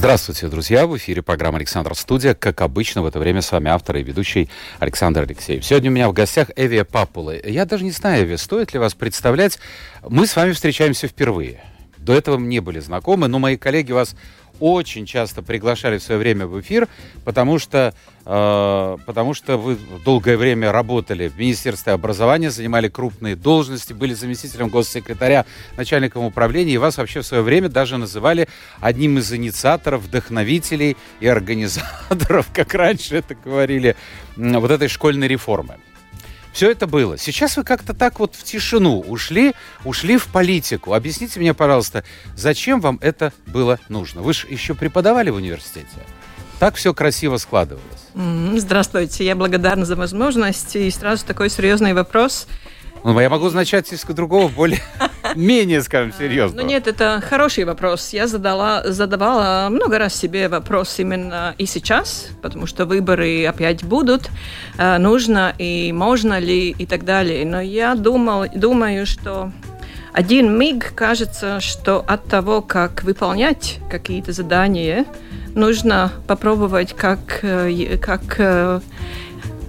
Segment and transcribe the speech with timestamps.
[0.00, 0.86] Здравствуйте, друзья!
[0.86, 2.32] В эфире программа «Александр Студия».
[2.32, 5.62] Как обычно, в это время с вами автор и ведущий Александр Алексеев.
[5.62, 7.38] Сегодня у меня в гостях Эвия Папулы.
[7.44, 9.58] Я даже не знаю, Эвия, стоит ли вас представлять.
[10.08, 11.62] Мы с вами встречаемся впервые.
[11.98, 14.16] До этого мы не были знакомы, но мои коллеги вас
[14.60, 16.88] очень часто приглашали в свое время в эфир,
[17.24, 23.92] потому что, э, потому что вы долгое время работали в Министерстве образования, занимали крупные должности,
[23.92, 25.46] были заместителем госсекретаря,
[25.76, 28.48] начальником управления, и вас вообще в свое время даже называли
[28.80, 33.96] одним из инициаторов, вдохновителей и организаторов, как раньше это говорили,
[34.36, 35.76] вот этой школьной реформы.
[36.52, 37.16] Все это было.
[37.16, 40.94] Сейчас вы как-то так вот в тишину ушли, ушли в политику.
[40.94, 42.04] Объясните мне, пожалуйста,
[42.36, 44.22] зачем вам это было нужно?
[44.22, 45.86] Вы же еще преподавали в университете.
[46.58, 47.84] Так все красиво складывалось.
[48.60, 50.76] Здравствуйте, я благодарна за возможность.
[50.76, 52.46] И сразу такой серьезный вопрос.
[53.02, 54.82] Ну, я могу начать из другого, более
[55.34, 56.62] менее, скажем, серьезно.
[56.62, 58.10] Ну нет, это хороший вопрос.
[58.12, 64.30] Я задала, задавала много раз себе вопрос именно и сейчас, потому что выборы опять будут,
[64.78, 67.44] э, нужно и можно ли и так далее.
[67.44, 69.52] Но я думал, думаю, что
[70.12, 75.06] один миг кажется, что от того, как выполнять какие-то задания,
[75.54, 78.82] нужно попробовать, как, э, как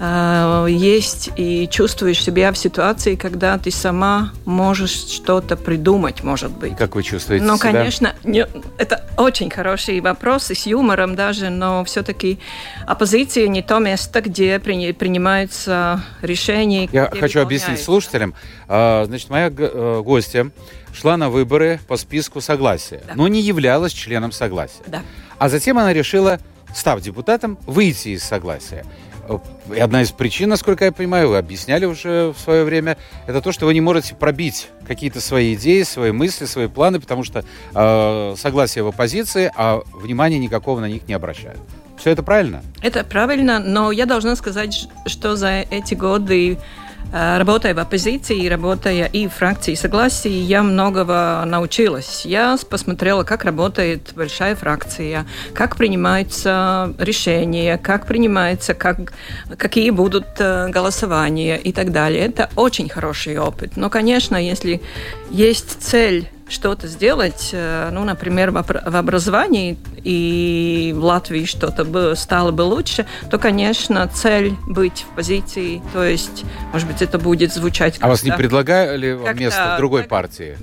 [0.02, 6.52] э, Э, есть и чувствуешь себя в ситуации, когда ты сама можешь что-то придумать, может
[6.52, 6.76] быть.
[6.76, 7.72] Как вы чувствуете ну, себя?
[7.72, 12.40] Ну, конечно, не, это очень хороший вопрос, и с юмором даже, но все-таки
[12.88, 16.90] оппозиция не то место, где при, принимаются решения.
[16.92, 18.34] Я хочу объяснить слушателям.
[18.68, 20.50] А, значит, моя э, гостья
[20.94, 23.14] шла на выборы по списку согласия, да.
[23.16, 24.84] но не являлась членом согласия.
[24.88, 25.04] Да.
[25.38, 26.40] А затем она решила,
[26.74, 28.84] став депутатом, выйти из согласия.
[29.74, 32.98] И одна из причин, насколько я понимаю, вы объясняли уже в свое время,
[33.28, 37.24] это то, что вы не можете пробить какие-то свои идеи, свои мысли, свои планы, потому
[37.24, 41.60] что э, согласие в оппозиции, а внимания никакого на них не обращают.
[41.98, 42.64] Все это правильно?
[42.82, 46.81] Это правильно, но я должна сказать, что за эти годы Э,
[47.12, 52.26] работая в оппозиции, работая и в фракции согласия, я многого научилась.
[52.26, 59.14] Я посмотрела, как работает большая фракция, как принимаются решения, как принимаются, как,
[59.58, 62.26] какие будут э, голосования и так далее.
[62.26, 63.78] Это очень хороший опыт.
[63.78, 64.82] Но, конечно, если
[65.30, 72.52] есть цель что-то сделать, э, ну, например, в образовании и в Латвии что-то бы стало
[72.52, 77.98] бы лучше, то, конечно, цель быть в позиции, то есть, может быть, это будет звучать
[78.00, 80.58] А вас не предлагали место в другой партии?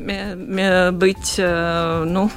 [0.91, 2.31] Быть, э, ну,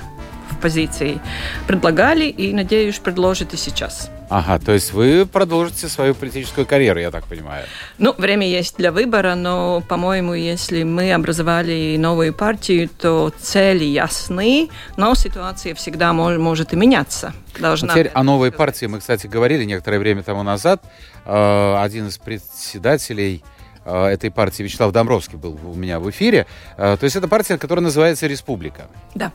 [0.62, 1.20] позиций
[1.68, 4.10] предлагали и, надеюсь, предложат и сейчас.
[4.32, 7.66] Ага, то есть вы продолжите свою политическую карьеру, я так понимаю.
[7.98, 14.70] Ну, время есть для выбора, но, по-моему, если мы образовали новую партию, то цели ясны,
[14.96, 17.34] но ситуация всегда мож, может и меняться.
[17.60, 20.82] Должна Теперь о новой партии мы, кстати, говорили некоторое время тому назад.
[21.26, 23.44] Э, один из председателей
[23.84, 26.48] э, этой партии, Вячеслав Домбровский, был у меня в эфире.
[26.78, 28.88] Э, то есть это партия, которая называется «Республика».
[29.14, 29.34] Да.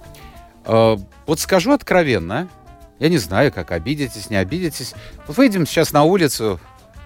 [0.67, 0.97] Э,
[1.27, 2.49] вот скажу откровенно,
[2.99, 4.95] я не знаю, как обидитесь, не обидитесь.
[5.27, 6.61] Вот выйдем сейчас на улицу,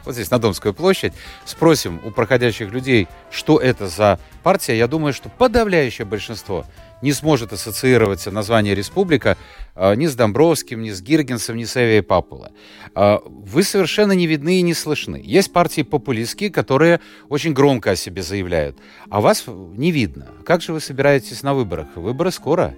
[0.04, 1.12] вот здесь, на Домскую площадь,
[1.44, 4.78] спросим у проходящих людей, что это за партия.
[4.78, 6.64] Я думаю, что подавляющее большинство
[7.02, 9.36] не сможет ассоциироваться название республика
[9.74, 12.50] э, ни с Домбровским, ни с Гиргенсом, ни с Эвией Папула.
[12.94, 15.20] Э, вы совершенно не видны и не слышны.
[15.22, 18.78] Есть партии популистские, которые очень громко о себе заявляют,
[19.10, 20.28] а вас не видно.
[20.44, 21.88] Как же вы собираетесь на выборах?
[21.96, 22.74] Выборы скоро.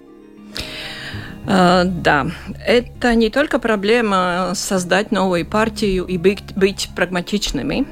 [1.45, 2.27] Uh, да,
[2.65, 7.85] это не только проблема создать новую партию и быть, быть прагматичными,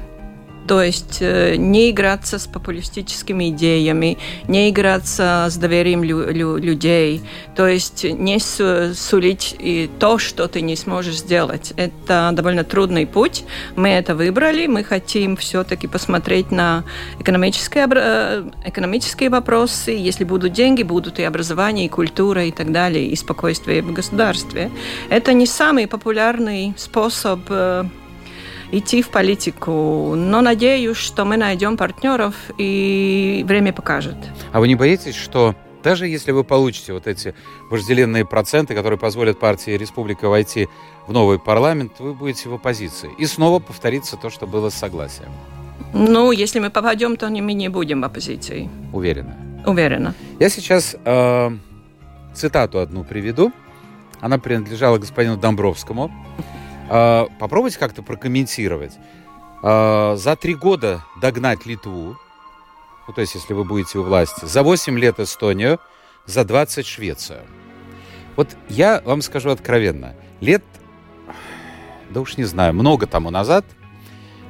[0.72, 4.16] то есть э, не играться с популистическими идеями,
[4.48, 7.20] не играться с доверием лю лю людей,
[7.54, 11.74] то есть не сулить и то, что ты не сможешь сделать.
[11.76, 13.44] Это довольно трудный путь.
[13.76, 16.84] Мы это выбрали, мы хотим все-таки посмотреть на
[17.20, 19.90] экономические, э, экономические вопросы.
[19.90, 24.70] Если будут деньги, будут и образование, и культура, и так далее, и спокойствие в государстве.
[25.10, 27.84] Это не самый популярный способ э,
[28.72, 30.14] идти в политику.
[30.16, 34.16] Но надеюсь, что мы найдем партнеров, и время покажет.
[34.52, 37.34] А вы не боитесь, что даже если вы получите вот эти
[37.70, 40.68] вожделенные проценты, которые позволят партии Республика войти
[41.06, 43.10] в новый парламент, вы будете в оппозиции.
[43.18, 45.30] И снова повторится то, что было с согласием.
[45.92, 48.70] Ну, если мы попадем, то мы не будем в оппозиции.
[48.92, 49.36] Уверена?
[49.66, 50.14] Уверена.
[50.40, 51.50] Я сейчас э,
[52.34, 53.52] цитату одну приведу.
[54.20, 56.10] Она принадлежала господину Домбровскому.
[56.88, 58.92] Э, попробуйте как-то прокомментировать.
[59.62, 62.16] Э, за три года догнать Литву,
[63.06, 65.80] ну, то есть если вы будете у власти, за 8 лет Эстонию,
[66.26, 67.40] за 20 Швецию.
[68.36, 70.64] Вот я вам скажу откровенно, лет,
[72.10, 73.64] да уж не знаю, много тому назад,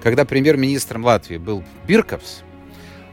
[0.03, 2.43] когда премьер-министром Латвии был Бирковс,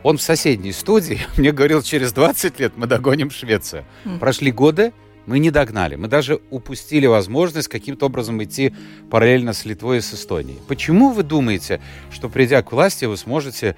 [0.03, 3.85] он в соседней студии мне говорил, через 20 лет мы догоним Швецию.
[4.05, 4.19] Mm.
[4.19, 4.93] Прошли годы,
[5.29, 5.95] мы не догнали.
[5.95, 8.73] Мы даже упустили возможность каким-то образом идти
[9.11, 10.57] параллельно с Литвой и с Эстонией.
[10.67, 11.79] Почему вы думаете,
[12.11, 13.75] что придя к власти, вы сможете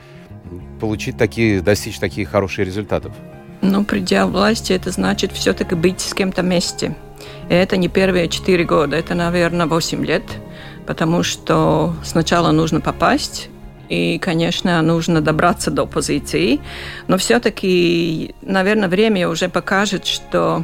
[0.80, 3.12] получить такие, достичь таких хороших результатов?
[3.62, 6.95] Ну, придя к власти, это значит все-таки быть с кем-то вместе.
[7.50, 10.24] И это не первые четыре года, это, наверное, восемь лет,
[10.88, 13.50] потому что сначала нужно попасть,
[13.89, 16.62] и, конечно, нужно добраться до позиции,
[17.09, 20.63] но все-таки, наверное, время уже покажет, что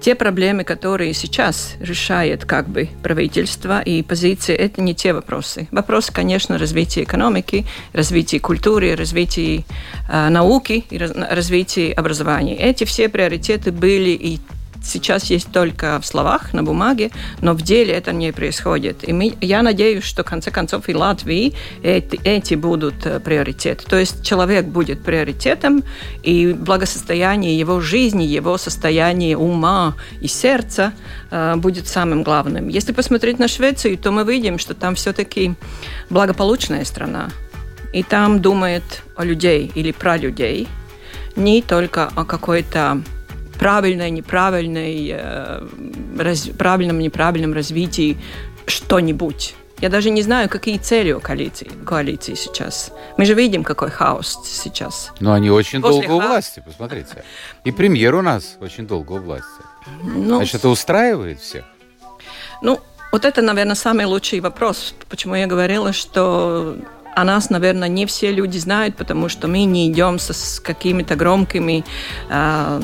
[0.00, 5.68] те проблемы, которые сейчас решает как бы правительство и позиции, это не те вопросы.
[5.70, 9.64] Вопросы, конечно, развития экономики, развития культуры, развития
[10.08, 12.56] э, науки и раз, развития образования.
[12.56, 14.40] Эти все приоритеты были и
[14.86, 17.10] сейчас есть только в словах, на бумаге,
[17.40, 19.08] но в деле это не происходит.
[19.08, 23.84] И мы, я надеюсь, что в конце концов и Латвии эти, эти будут э, приоритеты.
[23.86, 25.82] То есть человек будет приоритетом,
[26.22, 30.92] и благосостояние его жизни, его состояние ума и сердца
[31.30, 32.68] э, будет самым главным.
[32.68, 35.54] Если посмотреть на Швецию, то мы видим, что там все-таки
[36.10, 37.30] благополучная страна.
[37.92, 40.68] И там думает о людей или про людей,
[41.36, 43.02] не только о какой-то
[43.58, 45.66] правильной, неправильной, э,
[46.18, 48.16] раз, правильном, неправильном развитии
[48.66, 49.54] что-нибудь.
[49.80, 52.92] Я даже не знаю, какие цели у коалиции, коалиции сейчас.
[53.18, 55.12] Мы же видим, какой хаос сейчас.
[55.20, 56.26] Но они очень После долго ха...
[56.26, 57.24] у власти, посмотрите.
[57.64, 59.62] И премьер у нас очень долго у власти.
[60.02, 61.64] Ну, Значит, это устраивает всех?
[62.62, 62.80] Ну,
[63.12, 64.94] вот это, наверное, самый лучший вопрос.
[65.10, 66.76] Почему я говорила, что
[67.14, 71.16] о нас, наверное, не все люди знают, потому что мы не идем со, с какими-то
[71.16, 71.84] громкими
[72.30, 72.80] э,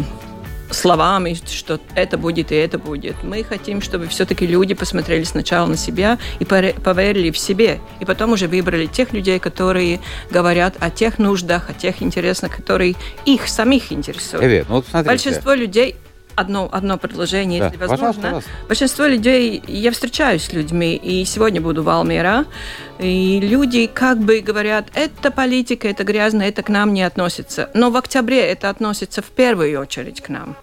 [0.72, 3.22] словами, что это будет и это будет.
[3.22, 8.32] Мы хотим, чтобы все-таки люди посмотрели сначала на себя и поверили в себе, и потом
[8.32, 13.92] уже выбрали тех людей, которые говорят о тех нуждах, о тех интересах, которые их самих
[13.92, 14.44] интересуют.
[14.44, 15.96] Эве, ну, вот Большинство людей
[16.36, 17.66] одно, одно предложение, да.
[17.66, 18.06] если возможно.
[18.06, 18.50] Пожалуйста, пожалуйста.
[18.68, 22.46] Большинство людей, я встречаюсь с людьми, и сегодня буду в Алмера,
[22.98, 27.70] и люди как бы говорят, это политика, это грязно, это к нам не относится.
[27.74, 30.56] Но в октябре это относится в первую очередь к нам.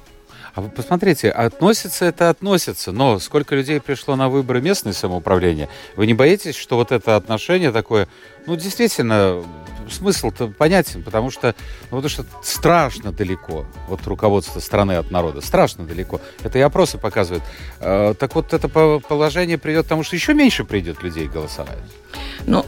[0.55, 6.07] А вы посмотрите, относится это относится, но сколько людей пришло на выборы местное самоуправление, вы
[6.07, 8.07] не боитесь, что вот это отношение такое,
[8.45, 9.43] ну, действительно,
[9.89, 11.55] смысл-то понятен, потому что,
[11.91, 16.21] ну, потому что страшно далеко от руководства страны, от народа, страшно далеко.
[16.43, 17.43] Это и опросы показывают.
[17.79, 21.77] Э, так вот, это положение придет к тому, что еще меньше придет людей голосовать.
[22.45, 22.65] Ну,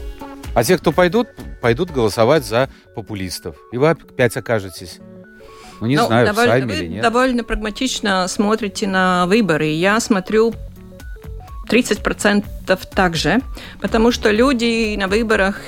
[0.54, 1.28] а те, кто пойдут,
[1.60, 3.56] пойдут голосовать за популистов.
[3.72, 4.98] И вы опять окажетесь
[5.82, 7.02] ну, не ну, знаю, довольно, сами или нет.
[7.02, 9.66] довольно прагматично смотрите на выборы.
[9.66, 10.54] Я смотрю
[11.68, 12.44] 30%
[12.94, 13.40] также,
[13.80, 15.60] потому что люди на выборах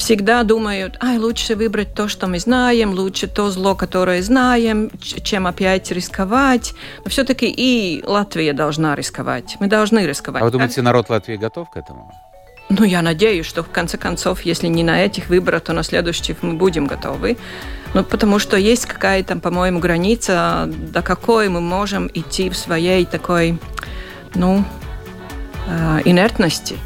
[0.00, 5.46] всегда думают, ай, лучше выбрать то, что мы знаем, лучше то зло, которое знаем, чем
[5.46, 6.74] опять рисковать.
[7.04, 9.56] Но все-таки и Латвия должна рисковать.
[9.60, 10.42] Мы должны рисковать.
[10.42, 12.12] А вы думаете, народ Латвии готов к этому?
[12.70, 16.36] Ну, я надеюсь, что в конце концов, если не на этих выборах, то на следующих
[16.42, 17.36] мы будем готовы.
[17.94, 23.58] Ну, потому что есть какая-то, по-моему, граница, до какой мы можем идти в своей такой,
[24.34, 24.64] ну,
[25.66, 26.76] э, инертности.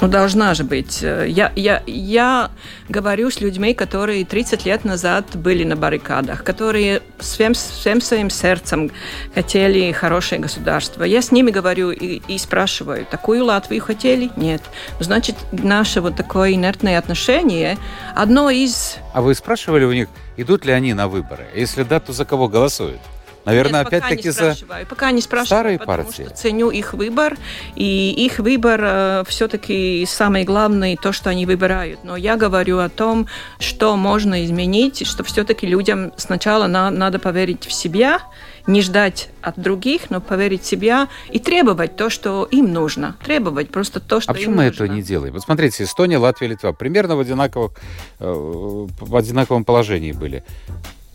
[0.00, 1.02] Ну, должна же быть.
[1.02, 2.50] Я, я, я
[2.88, 8.90] говорю с людьми, которые 30 лет назад были на баррикадах, которые всем, всем своим сердцем
[9.34, 11.04] хотели хорошее государство.
[11.04, 14.30] Я с ними говорю и, и спрашиваю, такую Латвию хотели?
[14.36, 14.62] Нет.
[15.00, 17.76] Значит, наше вот такое инертное отношение
[18.16, 18.96] одно из...
[19.12, 21.46] А вы спрашивали у них, идут ли они на выборы?
[21.54, 23.00] Если да, то за кого голосуют?
[23.44, 24.56] Наверное, опять-таки за
[24.88, 26.24] пока не спрашиваю, старые потому партии.
[26.24, 27.36] что ценю их выбор,
[27.74, 32.04] и их выбор э, все-таки самое главное то, что они выбирают.
[32.04, 33.26] Но я говорю о том,
[33.58, 38.20] что можно изменить, что все-таки людям сначала на, надо поверить в себя,
[38.66, 43.16] не ждать от других, но поверить в себя и требовать то, что им нужно.
[43.24, 45.32] Требовать просто то, что а почему мы этого не делаем?
[45.32, 47.72] Вот смотрите, Эстония, Латвия, Литва примерно в, одинаковых,
[48.18, 50.44] э, в одинаковом положении были.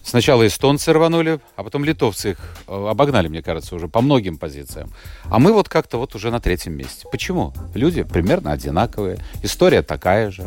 [0.06, 4.92] Сначала эстонцы рванули, а потом литовцы их э, обогнали, мне кажется, уже по многим позициям.
[5.26, 7.08] А мы вот как-то вот уже на третьем месте.
[7.12, 7.54] Почему?
[7.74, 10.46] Люди примерно одинаковые, история такая же.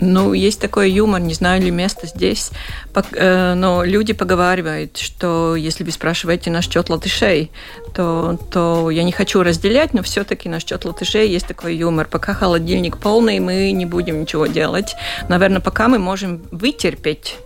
[0.00, 2.50] Ну, есть такой юмор, не знаю ли место здесь,
[2.94, 7.50] э, но люди поговаривают, что если вы спрашиваете насчет латышей,
[7.92, 12.06] то, то я не хочу разделять, но все-таки насчет латышей есть такой юмор.
[12.06, 14.94] Пока холодильник полный, мы не будем ничего делать.
[15.28, 17.36] Наверное, пока мы можем вытерпеть,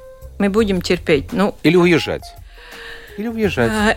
[0.42, 1.32] мы будем терпеть.
[1.32, 2.24] Ну, Или уезжать.
[3.16, 3.70] Или уезжать.
[3.70, 3.96] А,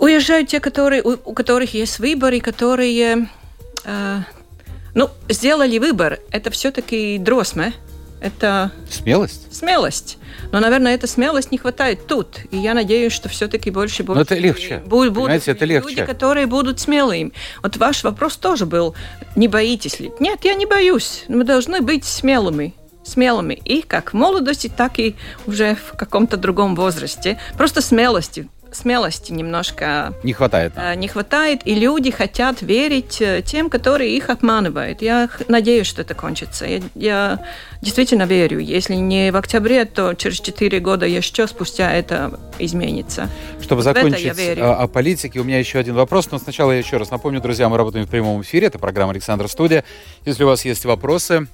[0.00, 3.28] уезжают те, которые, у, у которых есть выборы, которые
[3.84, 4.22] а,
[4.92, 6.18] ну, сделали выбор.
[6.32, 7.74] Это все-таки дросме
[8.20, 8.72] это...
[8.90, 9.54] Смелость?
[9.54, 10.18] Смелость.
[10.50, 12.38] Но, наверное, эта смелость не хватает тут.
[12.50, 14.16] И я надеюсь, что все-таки больше будет...
[14.16, 14.82] Но это легче.
[14.86, 15.90] Будут, Понимаете, это легче.
[15.90, 17.32] Люди, которые будут смелыми.
[17.62, 18.96] Вот ваш вопрос тоже был,
[19.36, 20.10] не боитесь ли?
[20.18, 21.24] Нет, я не боюсь.
[21.28, 22.74] Мы должны быть смелыми
[23.04, 27.38] смелыми и как в молодости, так и уже в каком-то другом возрасте.
[27.56, 30.72] Просто смелости смелости немножко не хватает.
[30.76, 35.02] Э, не хватает, и люди хотят верить э, тем, которые их обманывают.
[35.02, 36.66] Я надеюсь, что это кончится.
[36.66, 37.44] Я, я
[37.80, 38.58] действительно верю.
[38.58, 43.28] Если не в октябре, то через 4 года еще спустя это изменится.
[43.62, 46.30] Чтобы закончить о, о политике, у меня еще один вопрос.
[46.30, 48.66] Но сначала я еще раз напомню, друзья, мы работаем в прямом эфире.
[48.66, 49.84] Это программа «Александр Студия».
[50.24, 51.46] Если у вас есть вопросы,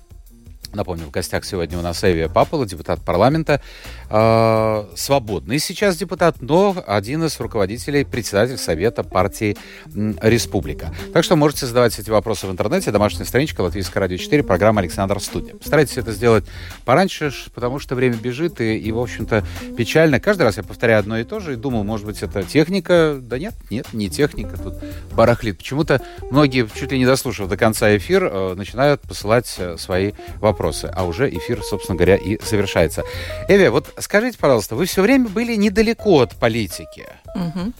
[0.73, 3.61] Напомню, в гостях сегодня у нас Эвия Папала, депутат парламента,
[4.09, 9.57] э, свободный сейчас депутат, но один из руководителей, председатель Совета партии
[9.95, 10.95] «Республика».
[11.12, 15.19] Так что можете задавать эти вопросы в интернете, домашняя страничка Латвийское радио 4, программа «Александр
[15.19, 15.57] Студия».
[15.61, 16.45] Старайтесь это сделать
[16.85, 19.45] пораньше, потому что время бежит, и, и в общем-то,
[19.77, 20.21] печально.
[20.21, 23.19] Каждый раз я повторяю одно и то же, и думал, может быть, это техника.
[23.21, 24.75] Да нет, нет, не техника, тут
[25.11, 25.59] барахлит.
[25.59, 26.00] Почему-то
[26.31, 30.90] многие, чуть ли не дослушав до конца эфир, э, начинают посылать э, свои вопросы вопросы,
[30.95, 33.02] а уже эфир, собственно говоря, и завершается.
[33.49, 37.07] Эви, вот скажите, пожалуйста, вы все время были недалеко от политики.
[37.35, 37.73] Угу.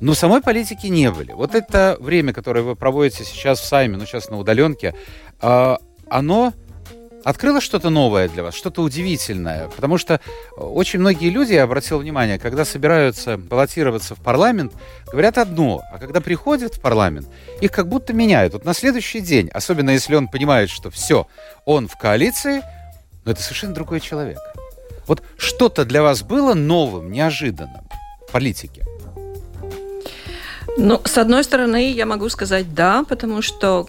[0.00, 1.32] Но самой политики не были.
[1.32, 4.94] Вот это время, которое вы проводите сейчас в Сайме, ну сейчас на удаленке,
[5.40, 5.76] э,
[6.10, 6.52] оно
[7.24, 9.68] открыло что-то новое для вас, что-то удивительное?
[9.68, 10.20] Потому что
[10.56, 14.72] очень многие люди, я обратил внимание, когда собираются баллотироваться в парламент,
[15.10, 17.28] говорят одно, а когда приходят в парламент,
[17.60, 18.52] их как будто меняют.
[18.52, 21.26] Вот на следующий день, особенно если он понимает, что все,
[21.64, 22.62] он в коалиции,
[23.24, 24.38] но это совершенно другой человек.
[25.06, 27.88] Вот что-то для вас было новым, неожиданным
[28.26, 28.84] в политике?
[30.76, 33.88] Ну, с одной стороны, я могу сказать да, потому что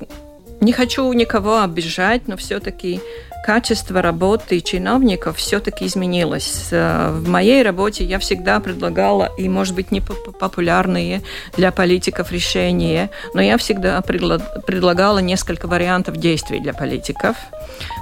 [0.62, 3.02] не хочу никого обижать, но все-таки
[3.46, 6.68] качество работы чиновников все-таки изменилось.
[6.72, 11.22] Э, в моей работе я всегда предлагала, и, может быть, не популярные
[11.56, 17.38] для политиков решения, но я всегда предлагала несколько вариантов действий для политиков.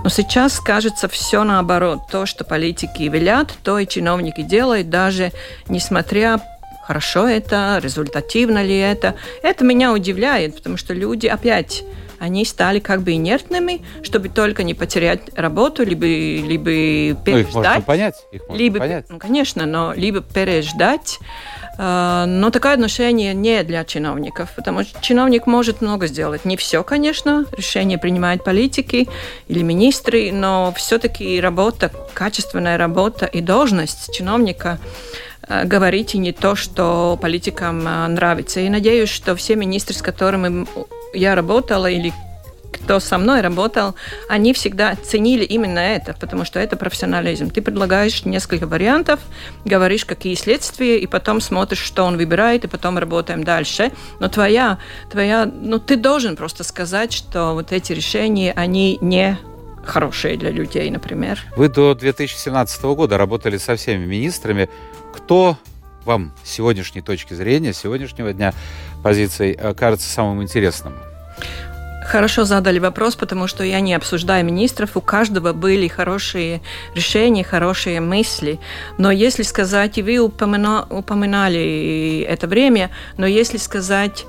[0.04, 2.00] Но сейчас кажется все наоборот.
[2.12, 5.32] То, что политики велят, то и чиновники делают, даже
[5.70, 6.42] несмотря
[6.88, 9.16] хорошо это, результативно ли это.
[9.44, 11.84] Это меня удивляет, потому что люди опять
[12.20, 17.26] они стали как бы инертными, чтобы только не потерять работу, либо, либо переждать.
[17.26, 18.16] Ну, их можно понять.
[18.32, 19.06] Их можно либо, понять.
[19.10, 21.20] Ну, конечно, но либо переждать.
[21.78, 26.44] А, но такое отношение не для чиновников, потому что чиновник может много сделать.
[26.44, 29.08] Не все, конечно, решение принимают политики
[29.48, 34.80] или министры, но все-таки работа, качественная работа и должность чиновника
[35.48, 38.60] а, говорите не то, что политикам а, нравится.
[38.60, 40.66] И надеюсь, что все министры, с которыми
[41.14, 42.14] я работала или
[42.72, 43.96] кто со мной работал,
[44.30, 47.50] они всегда ценили именно это, потому что это профессионализм.
[47.50, 49.20] Ты предлагаешь несколько вариантов,
[49.66, 53.92] говоришь, какие следствия, и потом смотришь, что он выбирает, и потом работаем дальше.
[54.20, 54.80] Но твоя,
[55.12, 59.38] твоя, ну ты должен просто сказать, что вот эти решения, они не
[59.86, 61.44] хорошие для людей, например.
[61.56, 64.70] Вы до 2017 года работали со всеми министрами.
[65.16, 65.58] Кто
[66.06, 68.54] вам с сегодняшней точки зрения, с сегодняшнего дня
[69.04, 70.94] позиций э, кажется самым интересным?
[72.08, 76.62] Хорошо задали вопрос, потому что я не обсуждаю министров, у каждого были хорошие
[76.96, 78.62] решения, хорошие мысли.
[78.98, 84.26] Но если сказать, и вы упоминали это время, но если сказать,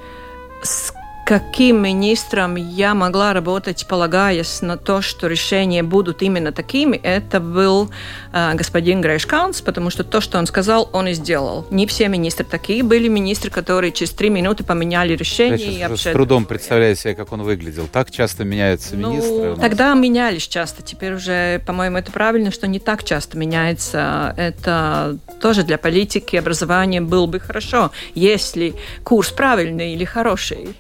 [0.61, 0.93] с
[1.28, 7.90] каким министром я могла работать, полагаясь на то, что решения будут именно такими, это был
[8.32, 11.66] э, господин Грейшкаунс, потому что то, что он сказал, он и сделал.
[11.70, 12.82] Не все министры такие.
[12.82, 15.70] Были министры, которые через три минуты поменяли решение.
[15.70, 17.88] Я сейчас с трудом представляю себе, как он выглядел.
[17.92, 19.56] Так часто меняются ну, министры?
[19.61, 20.82] Тогда менялись часто.
[20.82, 24.32] Теперь уже, по-моему, это правильно, что не так часто меняется.
[24.38, 30.75] Это тоже для политики, образования было бы хорошо, если курс правильный или хороший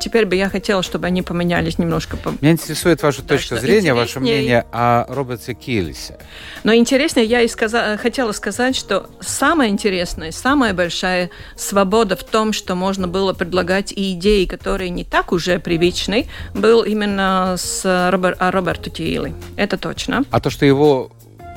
[0.00, 2.18] теперь бы я хотела, чтобы они поменялись немножко.
[2.40, 6.18] Меня интересует ваша да, точка зрения, ваше мнение о Роберте Киллисе.
[6.62, 12.52] Но интересно, я и сказала, хотела сказать, что самое интересное, самая большая свобода в том,
[12.52, 18.36] что можно было предлагать и идеи, которые не так уже привычны, был именно с Робер,
[18.38, 19.34] Роберту Тиили.
[19.56, 20.24] Это точно.
[20.30, 21.10] А то, что его,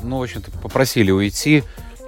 [0.04, 1.64] ну, в общем-то, попросили уйти,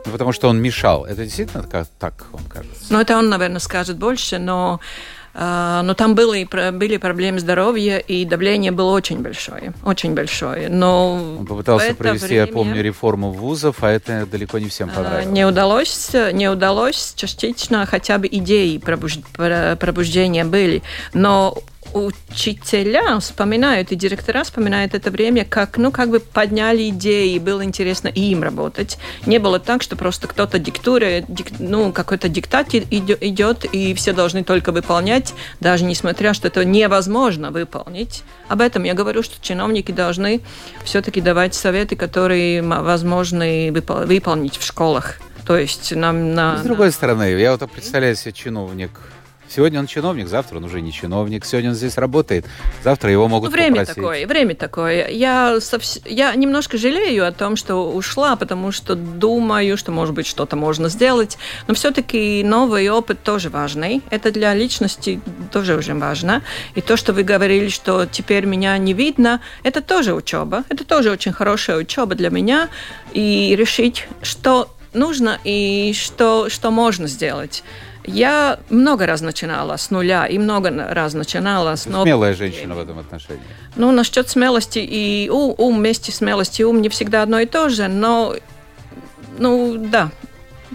[0.06, 1.06] ну, потому что он мешал.
[1.06, 2.86] Это действительно как, так вам кажется?
[2.90, 4.80] Ну, это он, наверное, скажет больше, но
[5.34, 10.70] но там были, были проблемы здоровья, и давление было очень большое, очень большое.
[10.70, 12.42] Но Он попытался провести, время...
[12.42, 15.26] я помню, реформу вузов, а это далеко не всем а, понравилось.
[15.28, 20.84] Не удалось, не удалось, частично хотя бы идеи пробуждения были,
[21.14, 21.58] но
[21.94, 28.08] учителя вспоминают, и директора вспоминают это время, как, ну, как бы подняли идеи, было интересно
[28.08, 28.98] им работать.
[29.26, 34.44] Не было так, что просто кто-то диктует, дик, ну, какой-то диктат идет, и все должны
[34.44, 38.24] только выполнять, даже несмотря, что это невозможно выполнить.
[38.48, 40.42] Об этом я говорю, что чиновники должны
[40.84, 45.20] все-таки давать советы, которые возможны выпол- выполнить в школах.
[45.46, 46.58] То есть нам на...
[46.58, 46.92] С другой на...
[46.92, 48.92] стороны, я вот представляю себе чиновник
[49.50, 51.44] Сегодня он чиновник, завтра он уже не чиновник.
[51.44, 52.46] Сегодня он здесь работает,
[52.84, 53.96] завтра его могут ну, время попросить.
[53.96, 55.08] такое, время такое.
[55.10, 56.00] Я, совс...
[56.06, 60.90] я немножко жалею о том, что ушла, потому что думаю, что, может быть, что-то можно
[60.90, 61.38] сделать.
[61.68, 64.04] Но все-таки новый опыт тоже важный.
[64.12, 65.20] Это для личности
[65.52, 66.44] тоже очень важно.
[66.76, 70.64] И то, что вы говорили, что теперь меня не видно, это тоже учеба.
[70.70, 72.70] Это тоже очень хорошая учеба для меня.
[73.14, 77.64] И решить, что нужно и что, что можно сделать.
[78.14, 82.04] Я много раз начинала с нуля и много раз начинала с новых...
[82.04, 83.42] Смелая женщина в этом отношении.
[83.76, 87.70] Ну, насчет смелости и ум, ум вместе смелости и ум не всегда одно и то
[87.70, 88.36] же, но,
[89.38, 90.12] ну, да,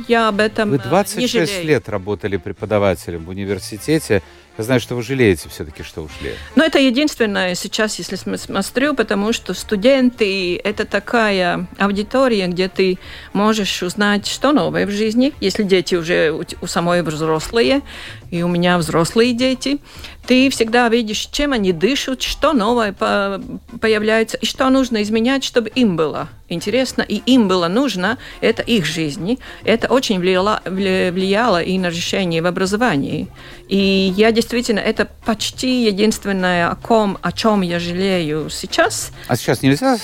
[0.09, 4.23] я об этом Вы 26 лет работали преподавателем в университете.
[4.57, 6.35] Я знаю, что вы жалеете все-таки, что ушли.
[6.55, 12.99] Но это единственное сейчас, если смотрю, потому что студенты– это такая аудитория, где ты
[13.33, 17.83] можешь узнать, что новое в жизни, если дети уже у самой взрослые,
[18.31, 19.79] и у меня взрослые дети,
[20.27, 25.97] ты всегда видишь, чем они дышат, что новое появляется, и что нужно изменять, чтобы им
[25.97, 29.39] было интересно, и им было нужно, это их жизни.
[29.65, 33.29] Это очень влияло, влияло и на решение в образовании.
[33.69, 39.11] И я действительно, это почти единственное, о ком, о чем я жалею сейчас.
[39.29, 39.99] А сейчас нельзя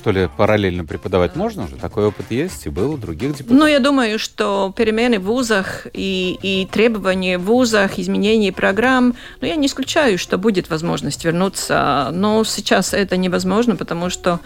[0.00, 1.76] что ли, параллельно преподавать можно же?
[1.76, 3.58] Такой опыт есть и был у других депутатов.
[3.58, 9.46] Ну, я думаю, что перемены в вузах и, и требования в вузах, изменения программ, ну,
[9.46, 14.40] я не исключаю, что будет возможность вернуться, но сейчас это невозможно, потому что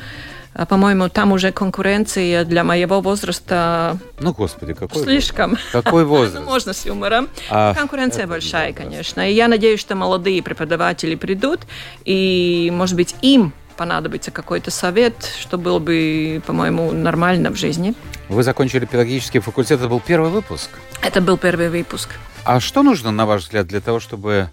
[0.55, 3.97] а, по-моему, там уже конкуренция для моего возраста.
[4.19, 5.57] Ну, господи, какой слишком.
[5.71, 6.45] Какой возраст?
[6.45, 7.29] можно с юмором.
[7.49, 9.31] А, конкуренция большая, конечно.
[9.31, 11.61] И я надеюсь, что молодые преподаватели придут,
[12.05, 17.95] и, может быть, им понадобится какой-то совет, что было бы, по-моему, нормально в жизни.
[18.29, 20.71] Вы закончили педагогический факультет, это был первый выпуск?
[21.03, 22.11] Это был первый выпуск.
[22.45, 24.49] А что нужно, на ваш взгляд, для того, чтобы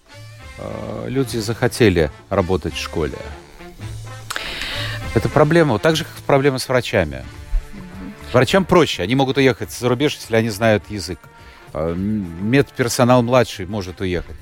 [0.58, 3.18] э, люди захотели работать в школе?
[5.14, 7.26] Это проблема, так же, как проблема с врачами.
[8.34, 11.20] Врачам проще, они могут уехать за рубеж, если они знают язык.
[11.74, 14.36] Э, медперсонал младший может уехать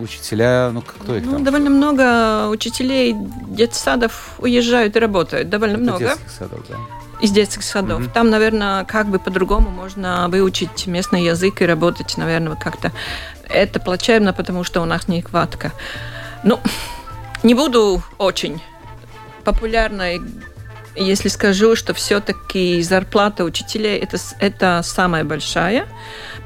[0.00, 1.44] учителя, ну кто их ну, там?
[1.44, 3.14] Довольно много учителей
[3.48, 5.98] детсадов уезжают и работают, довольно Это много.
[6.00, 6.76] детских садов, да?
[7.20, 8.02] Из детских садов.
[8.02, 8.12] Mm-hmm.
[8.12, 12.92] Там, наверное, как бы по-другому можно выучить местный язык и работать, наверное, как-то.
[13.48, 15.72] Это плачевно, потому что у нас нехватка.
[16.42, 16.60] Ну,
[17.42, 18.62] не буду очень
[19.44, 20.20] популярной,
[20.94, 25.86] если скажу, что все-таки зарплата учителей это, это самая большая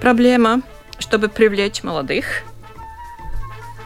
[0.00, 0.62] проблема,
[0.98, 2.42] чтобы привлечь молодых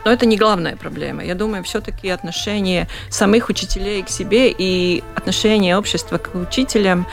[0.05, 1.25] но это не главная проблема.
[1.25, 7.07] Я думаю, все-таки отношение самих учителей к себе и отношение общества к учителям,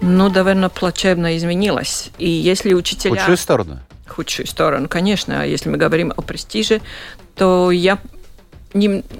[0.00, 2.10] ну, довольно плачевно изменилось.
[2.18, 3.16] И если учителя...
[3.16, 3.78] Худшую сторону?
[4.06, 5.42] Худшую сторону, конечно.
[5.42, 6.80] А если мы говорим о престиже,
[7.34, 7.98] то я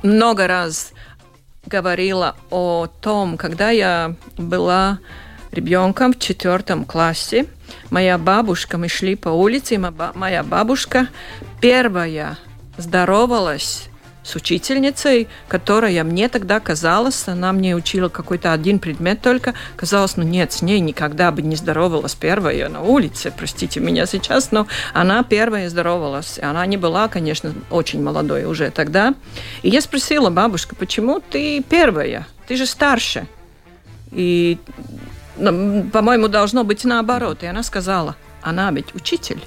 [0.02, 0.92] много раз
[1.64, 4.98] говорила о том, когда я была
[5.50, 7.46] ребенком в четвертом классе,
[7.90, 11.08] моя бабушка, мы шли по улице, и моя бабушка
[11.60, 12.38] первая
[12.76, 13.88] здоровалась
[14.26, 20.24] с учительницей, которая мне тогда казалась, она мне учила какой-то один предмет только, казалось, ну
[20.24, 25.22] нет, с ней никогда бы не здоровалась первая на улице, простите меня сейчас, но она
[25.22, 26.40] первая здоровалась.
[26.42, 29.14] Она не была, конечно, очень молодой уже тогда.
[29.62, 32.26] И я спросила бабушка, почему ты первая?
[32.48, 33.28] Ты же старше.
[34.10, 34.58] И,
[35.36, 37.44] по-моему, должно быть наоборот.
[37.44, 39.40] И она сказала, она ведь учитель.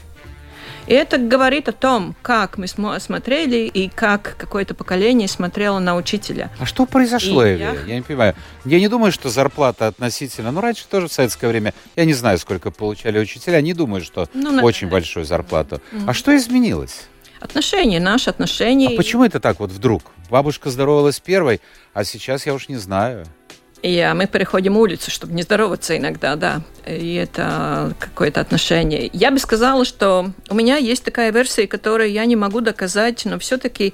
[0.90, 6.50] И это говорит о том, как мы смотрели и как какое-то поколение смотрело на учителя.
[6.58, 7.60] А что произошло, Эви?
[7.60, 7.76] Я...
[7.86, 8.34] я не понимаю.
[8.66, 10.52] Я не думаю, что зарплата относительно...
[10.52, 14.28] Ну, раньше тоже в советское время, я не знаю, сколько получали учителя, не думаю, что
[14.34, 15.80] ну, очень большую зарплату.
[15.92, 16.06] Mm-hmm.
[16.08, 17.08] А что изменилось?
[17.40, 18.88] Отношения, наши отношения.
[18.88, 20.02] А почему это так вот вдруг?
[20.32, 21.62] Бабушка здоровалась первой,
[21.94, 23.28] а сейчас я уж не знаю.
[23.82, 26.62] И а, мы переходим улицу, чтобы не здороваться иногда, да.
[26.86, 29.10] И это какое-то отношение.
[29.14, 33.40] Я бы сказала, что у меня есть такая версия, которую я не могу доказать, но
[33.40, 33.94] все-таки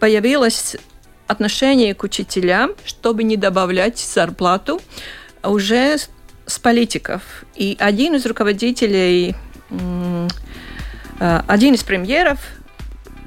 [0.00, 0.76] появилось
[1.26, 4.80] отношение к учителям, чтобы не добавлять зарплату
[5.42, 5.96] уже
[6.46, 7.22] с политиков.
[7.54, 9.36] И один из руководителей,
[11.20, 12.40] а, один из премьеров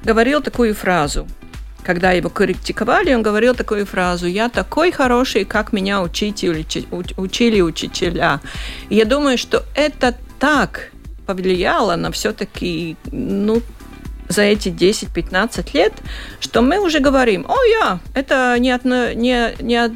[0.04, 1.26] говорил такую фразу–
[1.84, 6.66] когда его критиковали, он говорил такую фразу «Я такой хороший, как меня учили,
[7.16, 8.40] учили учителя».
[8.88, 10.90] И я думаю, что это так
[11.26, 13.62] повлияло на все-таки, ну,
[14.28, 15.92] за эти 10-15 лет,
[16.38, 19.92] что мы уже говорим, о, я, это не, от, не, не от,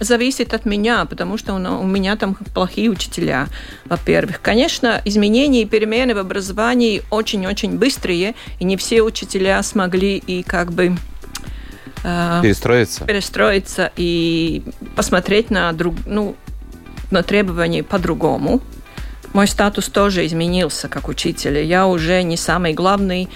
[0.00, 3.46] зависит от меня, потому что у меня там плохие учителя,
[3.84, 4.40] во-первых.
[4.40, 10.72] Конечно, изменения и перемены в образовании очень-очень быстрые, и не все учителя смогли и как
[10.72, 10.96] бы
[12.02, 14.62] перестроиться, перестроиться и
[14.96, 16.36] посмотреть на друг, ну,
[17.10, 18.60] на требования по-другому.
[19.32, 21.62] Мой статус тоже изменился как учителя.
[21.62, 23.28] Я уже не самый главный,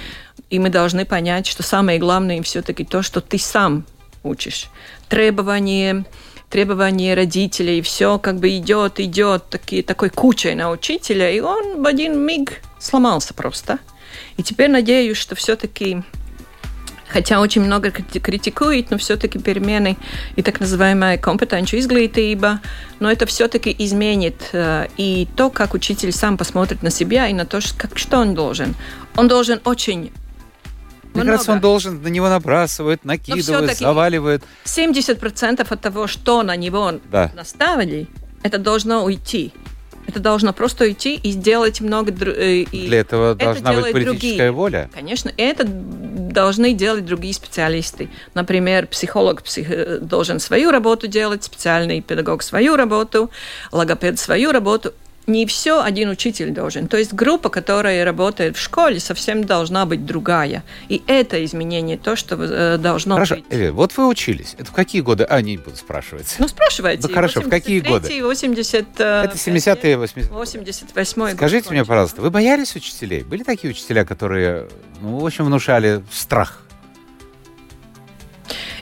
[0.50, 3.84] и мы должны понять, что самое главное все-таки то, что ты сам
[4.22, 4.68] учишь.
[5.08, 6.04] Требования,
[6.50, 11.86] требования родителей, все как бы идет, идет такие, такой кучей на учителя, и он в
[11.86, 13.78] один миг сломался просто.
[14.36, 16.02] И теперь надеюсь, что все-таки
[17.14, 19.96] хотя очень много критикует, но все-таки перемены
[20.34, 22.60] и так называемая компетенция изглитыба,
[22.98, 27.46] но это все-таки изменит э, и то, как учитель сам посмотрит на себя и на
[27.46, 28.74] то, как, что он должен.
[29.16, 30.10] Он должен очень
[31.14, 34.42] мне кажется, он должен на него набрасывать, накидывать, заваливает.
[34.64, 37.30] 70% от того, что на него да.
[37.36, 38.08] наставили,
[38.42, 39.52] это должно уйти.
[40.06, 42.12] Это должно просто уйти и сделать много...
[42.12, 44.52] Э, и Для этого это должна быть политическая другие.
[44.52, 44.90] воля.
[44.92, 45.64] Конечно, это
[46.34, 48.10] должны делать другие специалисты.
[48.34, 49.70] Например, психолог псих...
[49.70, 53.30] Э, должен свою работу делать, специальный педагог свою работу,
[53.72, 54.92] логопед свою работу
[55.26, 56.88] не все один учитель должен.
[56.88, 60.62] То есть группа, которая работает в школе, совсем должна быть другая.
[60.88, 63.36] И это изменение то, что э, должно хорошо.
[63.36, 63.44] быть.
[63.50, 64.54] Эви, вот вы учились.
[64.58, 65.24] Это в какие годы?
[65.24, 66.34] А, не буду спрашивать.
[66.38, 67.08] Ну, спрашивайте.
[67.08, 68.22] Ну, хорошо, в какие годы?
[68.22, 68.86] 80...
[68.94, 73.22] Это 70-е, 80 88 Скажите мне, пожалуйста, вы боялись учителей?
[73.22, 74.68] Были такие учителя, которые,
[75.00, 76.63] ну, в общем, внушали страх?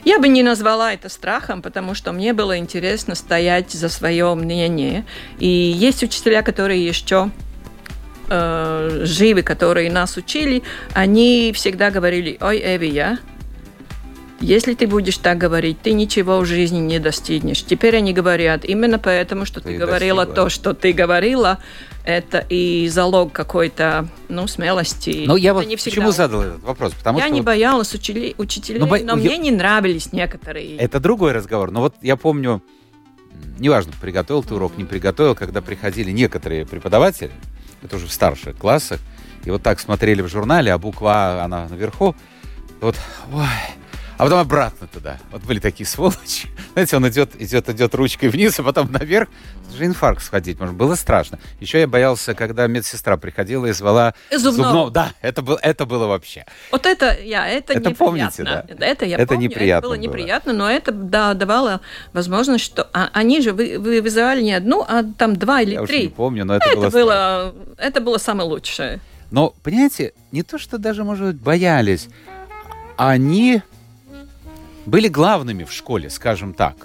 [0.05, 5.05] Я бы не назвала это страхом, потому что мне было интересно стоять за свое мнение.
[5.39, 7.31] И есть учителя, которые еще
[8.29, 10.63] э, живы, которые нас учили,
[10.93, 13.17] они всегда говорили, ой, Эви, я,
[14.43, 17.63] если ты будешь так говорить, ты ничего в жизни не достигнешь.
[17.63, 20.43] Теперь они говорят, именно поэтому, что ты, ты говорила достигла.
[20.43, 21.59] то, что ты говорила,
[22.03, 25.23] это и залог какой-то, ну, смелости.
[25.25, 25.95] Но я вот не всегда...
[25.95, 26.93] почему задал этот вопрос?
[26.93, 27.33] Потому я что...
[27.33, 28.35] не боялась учили...
[28.37, 28.99] учителей, но, бо...
[28.99, 29.37] но мне я...
[29.37, 30.75] не нравились некоторые.
[30.77, 31.71] Это другой разговор.
[31.71, 32.61] Но вот я помню,
[33.57, 37.31] неважно, приготовил ты урок, не приготовил, когда приходили некоторые преподаватели,
[37.81, 38.99] это уже в старших классах,
[39.45, 42.15] и вот так смотрели в журнале, а буква А, она наверху,
[42.81, 42.95] вот,
[43.33, 43.45] ой,
[44.23, 45.17] а потом обратно туда.
[45.31, 46.47] Вот были такие сволочи.
[46.73, 49.27] Знаете, он идет, идет, идет ручкой вниз, а потом наверх.
[49.67, 50.75] Это же инфаркт сходить может.
[50.75, 51.39] Было страшно.
[51.59, 54.55] Еще я боялся, когда медсестра приходила и звала зубного.
[54.55, 54.91] зубного.
[54.91, 56.45] Да, это, был, это было вообще.
[56.71, 58.65] Вот это, я, это, это помните, да?
[58.79, 59.49] Это я это помню.
[59.49, 61.81] Неприятно это было, было неприятно, но это да, давало
[62.13, 65.85] возможность, что а, они же вы, вы вызывали не одну, а там два или я
[65.85, 65.97] три.
[65.97, 69.01] Я не помню, но это, это было, было Это было самое лучшее.
[69.31, 72.07] Но, понимаете, не то, что даже, может быть, боялись,
[72.95, 73.63] они
[74.85, 76.75] были главными в школе, скажем так.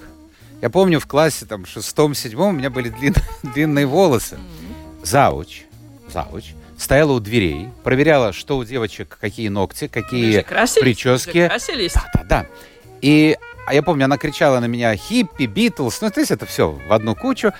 [0.60, 4.38] Я помню, в классе там шестом-седьмом у меня были длин, длинные волосы.
[5.02, 5.62] Зауч,
[6.12, 11.48] зауч, стояла у дверей, проверяла, что у девочек, какие ногти, какие красились, прически.
[11.94, 12.46] Да, да, да.
[13.00, 13.36] И
[13.68, 16.90] а я помню, она кричала на меня «Хиппи», «Битлз», ну, то есть это все в
[16.90, 17.52] одну кучу.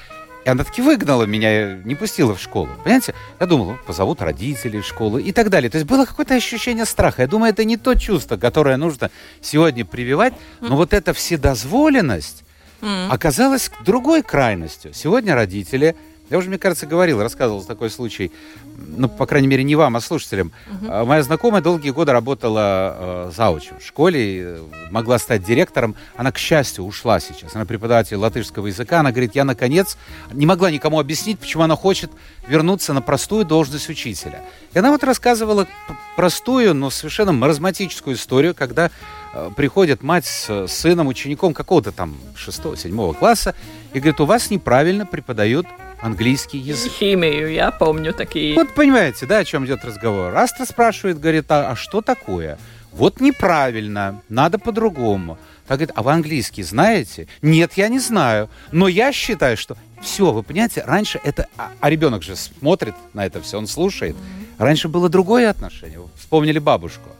[0.45, 2.69] И она таки выгнала меня, не пустила в школу.
[2.83, 3.15] Понимаете?
[3.41, 5.71] Я думал, позовут родителей в школу и так далее.
[5.71, 7.23] То есть было какое-то ощущение страха.
[7.23, 12.45] Я думаю, это не то чувство, которое нужно сегодня прививать, но вот эта вседозволенность
[13.11, 14.95] оказалась другой крайностью.
[14.95, 15.97] Сегодня родители
[16.31, 18.31] Я уже, мне кажется, говорил, рассказывал такой случай,
[18.77, 20.53] ну, по крайней мере, не вам, а слушателям.
[20.69, 21.07] Uh-huh.
[21.07, 25.95] Моя знакомая долгие годы работала э, заучем в школе, э, могла стать директором.
[26.17, 27.57] Она, к счастью, ушла сейчас.
[27.57, 29.01] Она преподаватель латышского языка.
[29.01, 29.97] Она говорит, я, наконец,
[30.33, 32.11] не могла никому объяснить, почему она хочет
[32.47, 34.45] вернуться на простую должность учителя.
[34.75, 35.67] И она вот рассказывала
[36.15, 38.91] простую, но совершенно маразматическую историю, когда
[39.33, 43.55] э, приходит мать с сыном, учеником какого-то там 6-7 класса,
[43.95, 45.67] и говорит, у вас неправильно преподают
[46.01, 46.93] английский язык.
[46.93, 48.55] Химию, я помню такие.
[48.55, 50.35] Вот понимаете, да, о чем идет разговор.
[50.37, 52.59] Астра спрашивает, говорит, а, а что такое?
[52.93, 55.39] Вот неправильно, надо по-другому.
[55.67, 57.29] Так говорит, а вы английский знаете?
[57.43, 58.49] Нет, я не знаю.
[58.73, 61.47] Но я считаю, что все, вы понимаете, раньше это...
[61.57, 64.17] А, а ребенок же смотрит на это все, он слушает.
[64.57, 66.01] Раньше было другое отношение.
[66.17, 67.11] Вспомнили бабушку.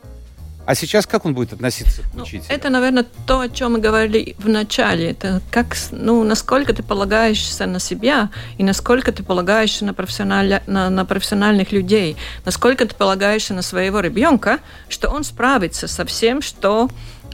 [0.69, 2.45] А сейчас как он будет относиться к ну, учителю?
[2.47, 5.13] Ну, это, наверное, то, о чем мы говорили в начале.
[5.13, 8.29] Это как, ну, насколько ты полагаешься на себя
[8.59, 14.59] и насколько ты полагаешься на, на, на профессиональных людей, насколько ты полагаешься на своего ребенка,
[14.91, 16.91] что он справится со всем, что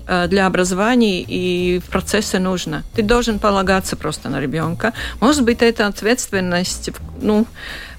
[0.06, 2.84] э, для образования и в процессе нужно.
[2.94, 4.92] Ты должен полагаться просто на ребенка.
[5.18, 7.48] Может быть, это ответственность, ну,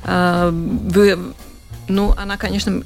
[0.05, 1.17] э, в,
[1.89, 2.83] ну, она, конечно,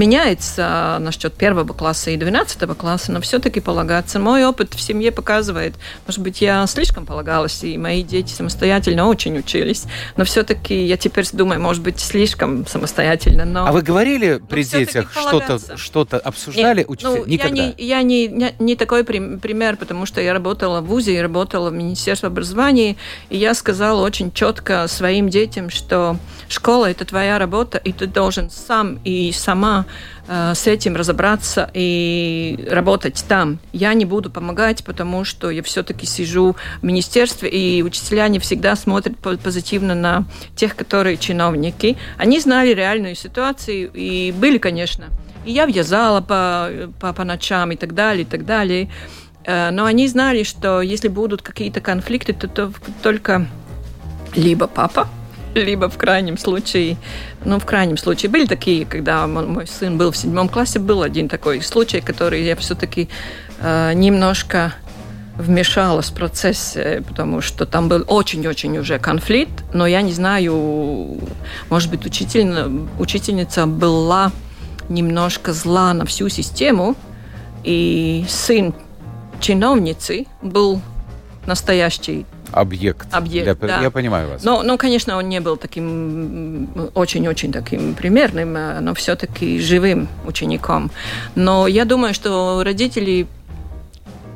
[0.00, 4.18] меняется насчет первого класса и двенадцатого класса, но все-таки полагаться.
[4.18, 5.74] Мой опыт в семье показывает,
[6.06, 9.84] может быть, я слишком полагалась, и мои дети самостоятельно очень учились,
[10.16, 13.44] но все-таки я теперь думаю, может быть, слишком самостоятельно.
[13.44, 16.86] Но, а вы говорили при детях что-то, что-то обсуждали?
[16.88, 17.62] Нет, ну, Никогда?
[17.62, 21.20] Я, не, я не, не, не такой пример, потому что я работала в ВУЗе и
[21.20, 22.96] работала в Министерстве образования,
[23.28, 26.16] и я сказала очень четко своим детям, что
[26.48, 29.84] школа– это твоя работа, и ты должен сам и сама
[30.28, 33.58] э, с этим разобраться и работать там.
[33.72, 38.76] Я не буду помогать, потому что я все-таки сижу в министерстве, и учителя не всегда
[38.76, 40.24] смотрят позитивно на
[40.56, 41.96] тех, которые чиновники.
[42.16, 45.06] Они знали реальную ситуацию, и были, конечно.
[45.44, 48.90] И я вязала по, по, по ночам и так далее, и так далее.
[49.44, 52.72] Э, но они знали, что если будут какие-то конфликты, то, то
[53.02, 53.46] только
[54.34, 55.08] либо папа,
[55.54, 56.96] либо в крайнем случае,
[57.44, 61.28] ну, в крайнем случае, были такие, когда мой сын был в седьмом классе, был один
[61.28, 63.08] такой случай, который я все-таки
[63.60, 64.74] э, немножко
[65.36, 66.76] вмешалась в процесс,
[67.08, 71.18] потому что там был очень-очень уже конфликт, но я не знаю,
[71.70, 74.32] может быть, учитель, учительница была
[74.88, 76.94] немножко зла на всю систему,
[77.64, 78.74] и сын
[79.40, 80.82] чиновницы был
[81.46, 83.06] настоящий объект.
[83.12, 83.80] Объект, я, да.
[83.80, 84.44] я понимаю вас.
[84.44, 90.90] Но, но, конечно, он не был таким очень-очень таким примерным, э, но все-таки живым учеником.
[91.34, 93.26] Но я думаю, что родители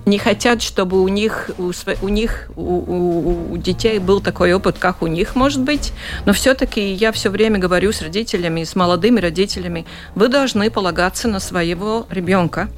[0.07, 1.72] не хотят, чтобы у них, у,
[2.03, 5.92] у них, у, у, у детей был такой опыт, как у них, может быть.
[6.27, 11.40] Но все-таки я все время говорю с родителями, с молодыми родителями, вы должны полагаться на
[11.40, 12.68] своего ребенка.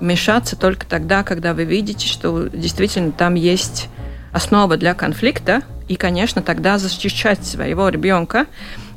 [0.00, 3.88] Мешаться только тогда, когда вы видите, что действительно там есть
[4.32, 8.46] основа для конфликта, и, конечно, тогда защищать своего ребенка.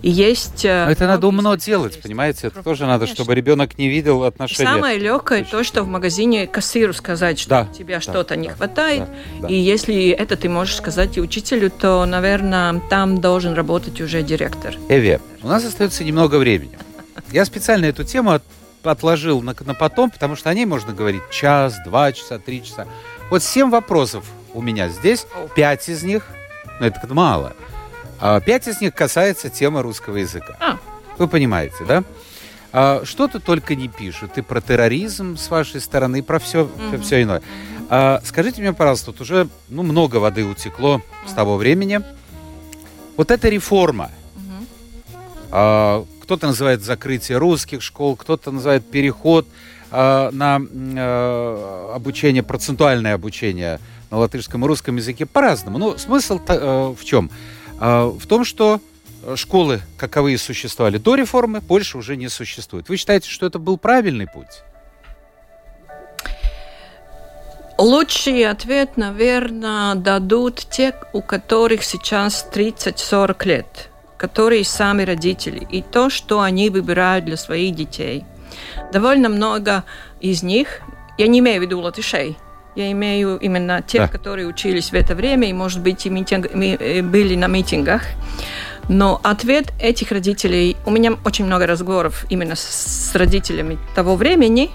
[0.02, 0.66] И есть...
[0.66, 2.04] Э, это надо умно делать, есть.
[2.04, 2.48] понимаете?
[2.48, 4.70] Это тоже надо, чтобы ребенок не видел отношения.
[4.70, 8.30] И самое легкое то, что в магазине кассиру сказать, что да, у тебя да, что-то
[8.30, 9.06] да, не хватает.
[9.40, 9.48] Да, да.
[9.48, 14.76] И если это ты можешь сказать и учителю, то, наверное, там должен работать уже директор.
[14.90, 16.78] Эви, у нас остается немного времени.
[17.32, 18.40] Я специально эту тему
[18.84, 22.88] отложил на, на потом, потому что о ней можно говорить час, два часа, три часа.
[23.30, 25.26] Вот семь вопросов у меня здесь.
[25.56, 26.28] Пять из них,
[26.80, 27.54] ну это мало,
[28.20, 30.56] а пять из них касается темы русского языка.
[30.60, 30.78] А.
[31.18, 32.04] Вы понимаете, да?
[32.74, 34.38] А, что-то только не пишут.
[34.38, 37.02] И про терроризм с вашей стороны, и про все, угу.
[37.02, 37.42] все иное.
[37.90, 42.02] А, скажите мне, пожалуйста, тут уже ну, много воды утекло с того времени.
[43.18, 44.10] Вот эта реформа,
[45.52, 49.46] а, кто-то называет закрытие русских школ, кто-то называет переход
[49.92, 53.80] а, на а, обучение, процентуальное обучение
[54.12, 55.78] на латышском и русском языке по-разному.
[55.78, 57.32] Но смысл э, в чем?
[57.80, 58.80] Э, в том, что
[59.36, 62.90] школы, каковые существовали до реформы, больше уже не существует.
[62.90, 64.64] Вы считаете, что это был правильный путь?
[67.78, 76.12] Лучший ответ, наверное, дадут те, у которых сейчас 30-40 лет, которые сами родители, и то,
[76.12, 78.24] что они выбирают для своих детей.
[78.94, 79.84] Довольно много
[80.20, 80.82] из них,
[81.18, 82.38] я не имею в виду латышей,
[82.76, 84.08] я имею именно тех, да.
[84.08, 88.04] которые учились в это время и, может быть, и митинг, э, были на митингах.
[88.88, 90.76] Но ответ этих родителей...
[90.86, 94.72] У меня очень много разговоров именно с родителями того времени,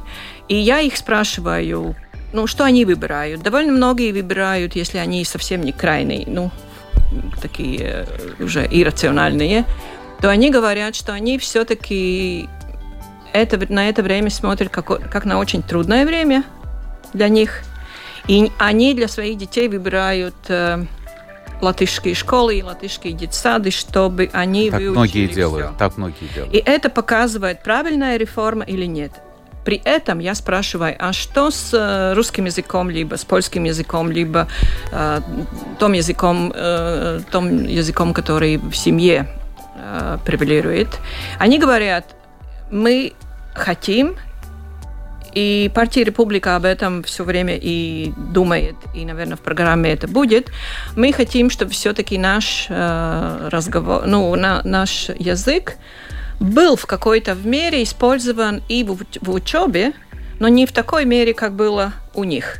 [0.48, 1.96] и я их спрашиваю,
[2.32, 3.42] ну, что они выбирают.
[3.42, 6.50] Довольно многие выбирают, если они совсем не крайние, ну,
[7.40, 8.06] такие
[8.38, 9.64] уже иррациональные,
[10.20, 12.48] то они говорят, что они все-таки
[13.32, 16.44] это, на это время смотрят как, как на очень трудное время
[17.12, 17.62] для них.
[18.28, 20.84] И они для своих детей выбирают э,
[21.60, 25.36] латышские школы и латышские детсады, чтобы они так выучили многие все.
[25.36, 26.54] делают, так многие делают.
[26.54, 29.12] И это показывает, правильная реформа или нет.
[29.64, 34.46] При этом я спрашиваю, а что с э, русским языком, либо с польским языком, либо
[34.92, 35.20] э,
[35.78, 39.28] том языком, э, том языком, который в семье
[39.76, 40.88] э, превалирует?
[41.40, 42.14] Они говорят,
[42.70, 43.14] мы
[43.54, 44.16] хотим,
[45.36, 50.50] и партия Республика об этом все время и думает, и, наверное, в программе это будет.
[50.96, 55.76] Мы хотим, чтобы все-таки наш э, разговор, ну, на, наш язык
[56.40, 59.92] был в какой-то мере использован и в, в учебе,
[60.38, 62.56] но не в такой мере, как было у них.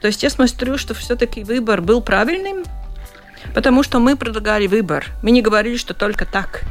[0.00, 2.64] То есть я смотрю, что все-таки выбор был правильным,
[3.54, 5.08] потому что мы предлагали выбор.
[5.22, 6.62] Мы не говорили, что только так.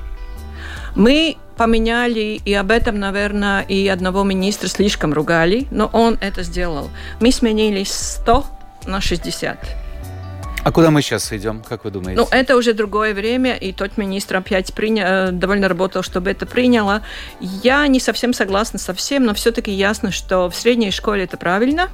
[0.96, 6.90] Мы поменяли, и об этом, наверное, и одного министра слишком ругали, но он это сделал.
[7.20, 8.46] Мы сменили 100
[8.86, 9.58] на 60.
[10.64, 12.22] А куда мы сейчас идем, как вы думаете?
[12.22, 15.28] Ну, это уже другое время, и тот министр опять приня...
[15.28, 17.02] Э, довольно работал, чтобы это приняло.
[17.42, 21.90] Я не совсем согласна со всем, но все-таки ясно, что в средней школе это правильно.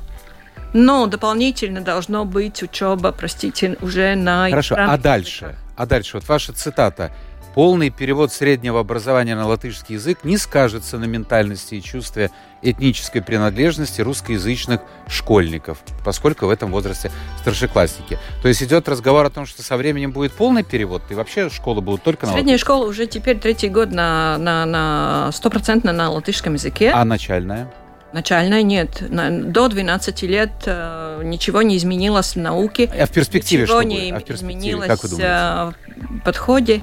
[0.73, 4.49] Но дополнительно должно быть учеба, простите, уже на...
[4.49, 5.55] Хорошо, а дальше?
[5.75, 7.11] А дальше, вот ваша цитата–
[7.55, 12.29] Полный перевод среднего образования на латышский язык не скажется на ментальности и чувстве
[12.61, 18.19] этнической принадлежности русскоязычных школьников, поскольку в этом возрасте старшеклассники.
[18.41, 21.81] То есть идет разговор о том, что со временем будет полный перевод, и вообще школы
[21.81, 26.53] будут только на Средняя школа уже теперь третий год на, на, на стопроцентно на латышском
[26.53, 26.91] языке.
[26.93, 27.71] А начальная?
[28.11, 29.03] Начальная нет.
[29.51, 32.91] До 12 лет э, ничего не изменилось в науке.
[32.99, 34.29] А в перспективе ничего что не будет?
[34.29, 35.27] А в изменилось как вы думаете?
[35.27, 35.71] э,
[36.19, 36.81] в подходе.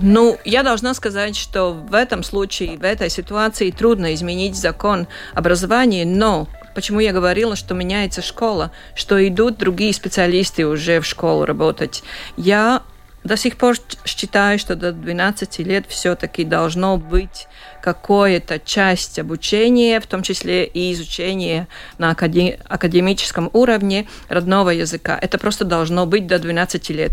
[0.00, 6.04] Ну, я должна сказать, что в этом случае, в этой ситуации трудно изменить закон образования,
[6.04, 12.02] но почему я говорила, что меняется школа, что идут другие специалисты уже в школу работать.
[12.36, 12.82] Я
[13.24, 17.48] до сих пор считаю, что до 12 лет все-таки должно быть
[17.82, 21.66] какая-то часть обучения, в том числе и изучение
[21.98, 25.18] на академическом уровне родного языка.
[25.20, 27.12] Это просто должно быть до 12 лет.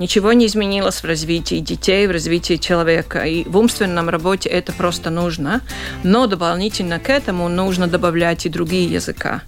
[0.00, 3.24] Ничего не изменилось в развитии детей, в развитии человека.
[3.26, 5.60] И в умственном работе это просто нужно.
[6.02, 9.42] Но дополнительно к этому нужно добавлять и другие языка.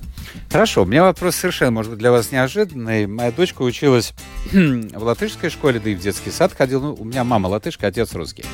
[0.51, 3.07] Хорошо, у меня вопрос совершенно, может быть, для вас неожиданный.
[3.07, 4.13] Моя дочка училась
[4.53, 6.83] в латышской школе, да и в детский сад ходил.
[6.83, 8.45] Ну, у меня мама латышка, отец русский.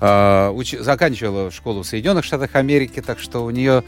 [0.00, 0.74] Uh, уч...
[0.78, 3.84] Заканчивала школу в Соединенных Штатах Америки, так что у нее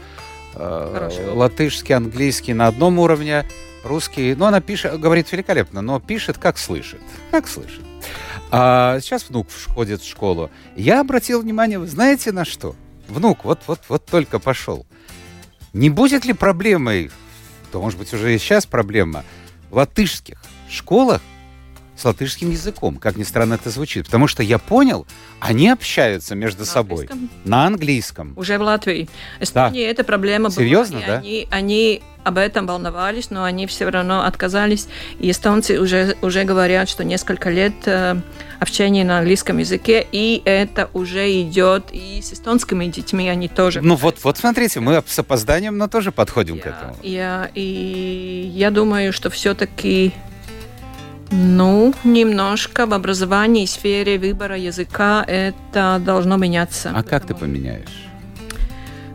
[0.55, 3.45] uh, латышский, английский на одном уровне,
[3.83, 7.01] русский, ну, она пишет, говорит великолепно, но пишет, как слышит.
[7.31, 7.81] Как слышит.
[8.49, 10.51] А сейчас внук ходит в школу.
[10.75, 12.75] Я обратил внимание, вы знаете на что?
[13.07, 14.85] Внук вот-вот-вот только пошел.
[15.73, 17.11] Не будет ли проблемой,
[17.71, 19.23] то, может быть, уже и сейчас проблема,
[19.69, 21.21] в латышских школах
[22.01, 22.97] с латышским языком.
[22.97, 24.05] Как ни странно это звучит.
[24.05, 25.05] Потому что я понял,
[25.39, 27.29] они общаются между на собой английском?
[27.45, 28.33] на английском.
[28.35, 29.07] Уже в Латвии.
[29.39, 29.91] Эстонии да.
[29.91, 31.07] эта проблема Серьезно, была.
[31.07, 31.17] да?
[31.19, 34.87] Они, они об этом волновались, но они все равно отказались.
[35.19, 38.15] И эстонцы уже, уже говорят, что несколько лет э,
[38.59, 43.81] общения на английском языке, и это уже идет и с эстонскими детьми они тоже.
[43.81, 46.95] Ну вот, вот смотрите, мы с опозданием, но тоже подходим я, к этому.
[47.03, 50.13] Я, и я думаю, что все-таки
[51.31, 56.91] ну, немножко в образовании, сфере выбора языка это должно меняться.
[56.93, 58.11] А как ты поменяешь?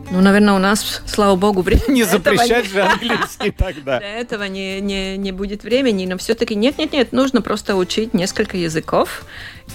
[0.09, 1.95] Ну, наверное, у нас, слава богу, времени.
[1.95, 3.99] Не запрещать же английский тогда.
[3.99, 9.25] Для этого не, не, не будет времени, но все-таки нет-нет-нет, нужно просто учить несколько языков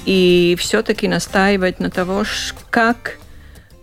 [0.07, 2.24] и все-таки настаивать на того,
[2.70, 3.18] как,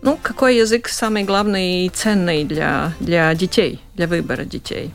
[0.02, 4.90] ну, какой язык самый главный и ценный для, для детей, для выбора детей.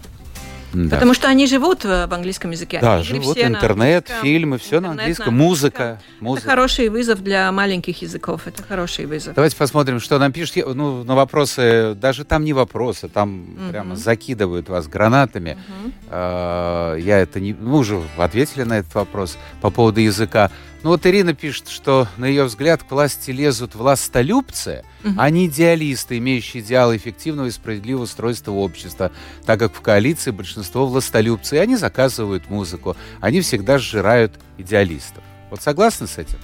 [0.75, 0.95] Да.
[0.95, 2.79] Потому что они живут в, английском языке.
[2.81, 6.47] Да, они живут, интернет, фильмы, все на английском, на музыка, музыка.
[6.47, 9.35] Это хороший вызов для маленьких языков, это хороший вызов.
[9.35, 10.75] Давайте посмотрим, что нам пишут.
[10.75, 13.69] Ну, на вопросы, даже там не вопросы, там угу.
[13.69, 15.57] прямо закидывают вас гранатами.
[15.85, 15.91] Угу.
[16.11, 17.53] Я это не...
[17.53, 20.51] Мы уже ответили на этот вопрос по поводу языка.
[20.85, 25.15] Ну вот Ирина пишет, что, на ее взгляд, к власти лезут властолюбцы, угу.
[25.17, 29.11] а не идеалисты, имеющие идеал эффективного и справедливого устройства общества,
[29.47, 35.23] так как в коалиции большинство властолюбцы, и они заказывают музыку, они всегда сжирают идеалистов.
[35.49, 36.37] Вот согласны с этим?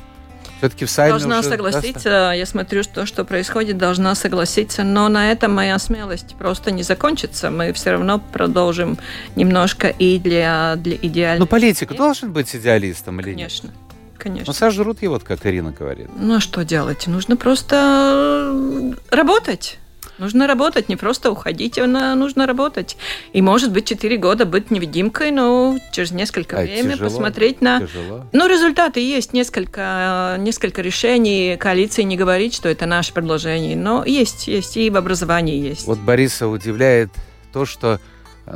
[0.58, 5.32] Все-таки в Сайме Должна уже согласиться, я смотрю, что, что происходит, должна согласиться, но на
[5.32, 7.50] этом моя смелость просто не закончится.
[7.52, 8.98] Мы все равно продолжим
[9.36, 11.40] немножко и для, для идеальной...
[11.40, 13.52] Ну, политик должен быть идеалистом или нет?
[14.22, 14.54] Конечно, конечно.
[14.54, 16.08] сожрут его, как Ирина говорит.
[16.16, 17.08] Ну, а что делать?
[17.08, 19.80] Нужно просто работать.
[20.20, 22.96] Нужно работать, не просто уходить, а нужно работать.
[23.34, 27.80] И, может быть, 4 года быть невидимкой, но через несколько А, тяжело, посмотреть на...
[27.80, 28.26] Тяжело.
[28.32, 31.58] Ну, результаты есть, несколько, несколько решений.
[31.58, 35.88] Коалиция не говорит, что это наше предложение, но есть, есть, и в образовании есть.
[35.88, 37.10] Вот Бориса удивляет
[37.52, 38.00] то, что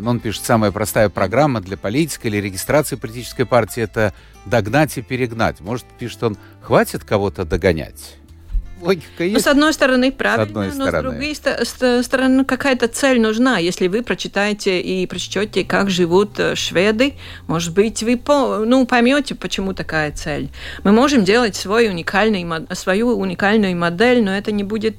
[0.01, 4.13] ну, он пишет, самая простая программа для политика или регистрации политической партии– это
[4.45, 5.59] догнать и перегнать.
[5.61, 8.17] Может, пишет он, хватит кого-то догонять?
[8.85, 9.43] Логика Ну, есть.
[9.43, 11.09] с одной стороны, правильно, одной но стороны.
[11.09, 13.57] с другой ст- ст- стороны, какая-то цель нужна.
[13.57, 17.15] Если вы прочитаете и прочтете, как живут э, шведы,
[17.47, 20.49] может быть, вы по- ну, поймете, почему такая цель.
[20.83, 24.95] Мы можем делать свой уникальный, свою уникальную модель, но это не будет...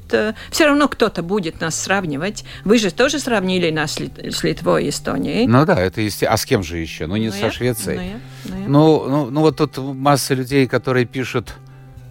[0.51, 2.45] Все равно кто-то будет нас сравнивать.
[2.65, 5.47] Вы же тоже сравнили нас с, Лит- с Литвой и Эстонией.
[5.47, 6.23] Ну да, это есть.
[6.23, 7.07] А с кем же еще?
[7.07, 7.97] Ну, не Ну, со я- Швецией.
[7.99, 8.69] ну, я- ну, я.
[8.69, 11.55] Ну, ну, ну, вот тут масса людей, которые пишут,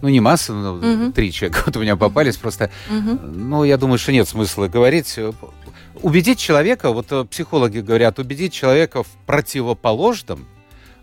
[0.02, 1.12] ну, не масса, но Мгм.
[1.12, 3.48] три человека вот у меня попались, просто, Мгм.
[3.50, 5.18] ну, я думаю, что нет смысла говорить.
[6.02, 10.46] Убедить человека, вот э, психологи говорят, убедить человека в противоположном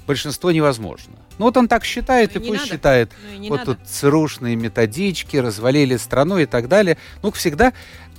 [0.06, 1.14] большинство невозможно.
[1.40, 2.72] Ну, вот он так считает, Ну, и и пусть надо.
[2.72, 3.12] считает.
[3.36, 3.76] Ну, и вот надо.
[3.76, 6.98] тут ЦРУшные методички, развалили страну и так далее.
[7.24, 7.74] Ну, всегда,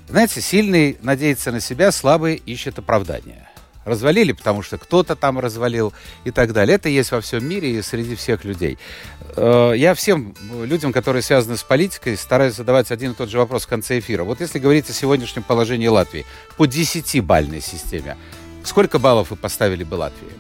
[0.09, 3.49] знаете, сильный надеется на себя, слабый ищет оправдания.
[3.85, 5.93] Развалили, потому что кто-то там развалил
[6.25, 6.77] и так далее.
[6.77, 8.79] Это есть во всем мире и среди всех людей.
[9.37, 13.65] Э, Я всем людям, которые связаны с политикой, стараюсь задавать один и тот же вопрос
[13.65, 14.25] в конце эфира.
[14.25, 16.25] Вот если говорить о сегодняшнем положении Латвии
[16.57, 18.17] по 10-бальной системе,
[18.65, 20.33] сколько баллов вы поставили бы Латвии?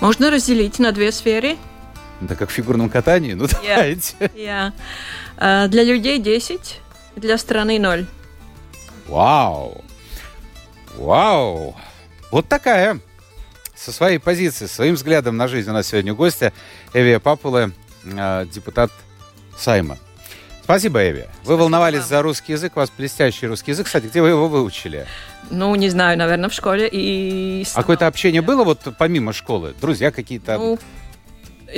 [0.00, 1.56] Можно разделить на две сферы.
[2.22, 3.32] Это как в фигурном катании?
[3.34, 3.76] Ну, Я.
[3.76, 4.30] давайте.
[4.34, 4.72] Я.
[5.36, 6.80] Э, Для людей 10,
[7.16, 8.06] для страны 0.
[9.08, 9.84] Вау!
[10.96, 11.74] Вау!
[12.30, 13.00] Вот такая.
[13.74, 16.52] Со своей позиции, своим взглядом на жизнь у нас сегодня гостя
[16.92, 17.72] Эвия Папула,
[18.04, 18.90] э, депутат
[19.58, 19.98] Сайма.
[20.62, 21.26] Спасибо, Эви.
[21.42, 22.08] Вы волновались вам.
[22.08, 23.86] за русский язык, у вас блестящий русский язык.
[23.86, 25.06] Кстати, где вы его выучили?
[25.50, 27.66] Ну, не знаю, наверное, в школе и...
[27.74, 29.74] А какое-то общение было вот помимо школы?
[29.78, 30.56] Друзья какие-то?
[30.56, 30.78] Ну,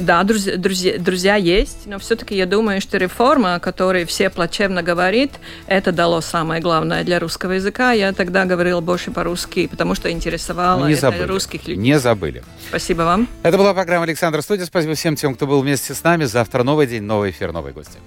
[0.00, 4.82] да, друзья, друзья, друзья есть, но все-таки я думаю, что реформа, о которой все плачевно
[4.82, 5.32] говорит,
[5.66, 7.92] это дало самое главное для русского языка.
[7.92, 11.22] Я тогда говорила больше по-русски, потому что интересовало не забыли.
[11.22, 11.76] русских людей.
[11.76, 12.42] Не забыли.
[12.68, 13.28] Спасибо вам.
[13.42, 14.66] Это была программа Александра Студия.
[14.66, 16.24] Спасибо всем тем, кто был вместе с нами.
[16.24, 17.98] Завтра новый день, новый эфир, новые гости.